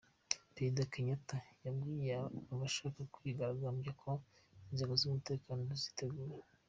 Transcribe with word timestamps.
Perezida 0.53 0.89
Kenyatta 0.91 1.37
yabwiye 1.63 2.11
abashaka 2.53 2.99
kwigaragambya 3.13 3.91
ko 4.01 4.09
inzego 4.69 4.93
z’umutekano 5.01 5.61
ziteguye. 5.81 6.35